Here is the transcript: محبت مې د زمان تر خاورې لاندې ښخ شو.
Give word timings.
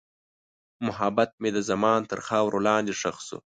محبت 0.85 1.29
مې 1.41 1.49
د 1.55 1.59
زمان 1.69 1.99
تر 2.11 2.19
خاورې 2.27 2.59
لاندې 2.67 2.93
ښخ 2.99 3.17
شو. 3.27 3.39